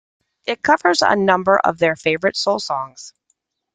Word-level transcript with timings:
It 0.47 0.63
covers 0.63 1.03
a 1.03 1.15
number 1.15 1.57
of 1.59 1.77
their 1.77 1.95
favorite 1.95 2.35
soul 2.35 2.57
songs. 2.57 3.13